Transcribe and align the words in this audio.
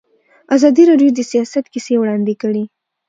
ازادي 0.55 0.83
راډیو 0.89 1.09
د 1.15 1.19
سیاست 1.31 1.65
کیسې 1.73 1.93
وړاندې 1.97 2.33
کړي. 2.41 2.63